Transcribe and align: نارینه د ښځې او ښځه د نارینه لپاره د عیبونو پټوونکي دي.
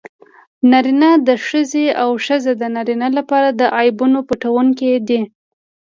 نارینه 0.71 1.09
د 1.27 1.29
ښځې 1.47 1.85
او 2.01 2.09
ښځه 2.25 2.51
د 2.61 2.63
نارینه 2.75 3.07
لپاره 3.17 3.49
د 3.59 3.61
عیبونو 3.77 4.19
پټوونکي 4.27 4.91
دي. 5.07 5.21